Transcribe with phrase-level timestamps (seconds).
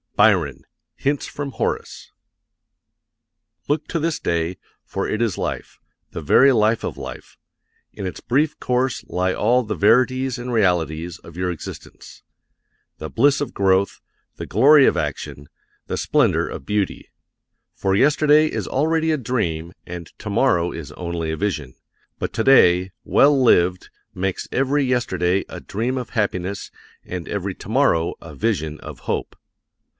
[0.15, 0.63] BYRON,
[0.95, 2.11] Hints from Horace.
[3.67, 5.79] Look to this day, for it is life
[6.11, 7.37] the very life of life.
[7.93, 12.21] In its brief course lie all the verities and realities of your existence:
[12.99, 13.99] the bliss of growth,
[14.35, 15.49] the glory of action,
[15.87, 17.09] the splendor of beauty.
[17.75, 21.75] For yesterday is already a dream and tomorrow is only a vision;
[22.19, 26.71] but today, well lived, makes every yesterday a dream of happiness
[27.05, 29.35] and every tomorrow a vision of hope.